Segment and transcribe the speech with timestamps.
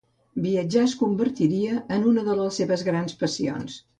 [0.45, 3.79] Viatjar es convertiria en una de les seves grans passions.